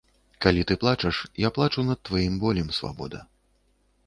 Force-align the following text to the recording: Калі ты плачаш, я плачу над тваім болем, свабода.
Калі 0.45 0.63
ты 0.71 0.77
плачаш, 0.83 1.19
я 1.45 1.51
плачу 1.57 1.85
над 1.91 1.99
тваім 2.09 2.41
болем, 2.45 2.73
свабода. 2.79 3.23